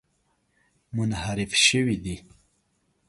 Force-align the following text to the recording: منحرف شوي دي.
منحرف 0.97 1.51
شوي 1.67 1.95
دي. 2.03 2.15